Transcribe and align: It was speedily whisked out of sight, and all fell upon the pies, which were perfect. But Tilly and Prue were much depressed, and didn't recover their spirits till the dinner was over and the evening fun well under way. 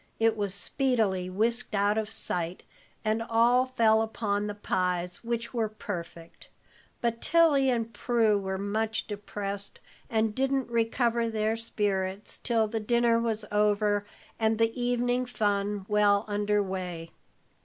It 0.19 0.35
was 0.35 0.55
speedily 0.55 1.29
whisked 1.29 1.75
out 1.75 1.95
of 1.95 2.09
sight, 2.11 2.63
and 3.05 3.21
all 3.21 3.67
fell 3.67 4.01
upon 4.01 4.47
the 4.47 4.55
pies, 4.55 5.23
which 5.23 5.53
were 5.53 5.69
perfect. 5.69 6.49
But 7.01 7.21
Tilly 7.21 7.69
and 7.69 7.93
Prue 7.93 8.39
were 8.39 8.57
much 8.57 9.05
depressed, 9.05 9.79
and 10.09 10.33
didn't 10.33 10.71
recover 10.71 11.29
their 11.29 11.55
spirits 11.55 12.39
till 12.39 12.67
the 12.67 12.79
dinner 12.79 13.19
was 13.19 13.45
over 13.51 14.03
and 14.39 14.57
the 14.57 14.71
evening 14.73 15.27
fun 15.27 15.85
well 15.87 16.25
under 16.27 16.63
way. 16.63 17.11